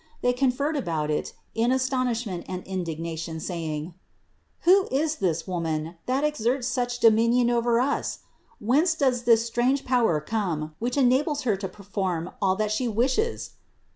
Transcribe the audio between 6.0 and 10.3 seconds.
that exerts such dominion over us? Whence does such strange power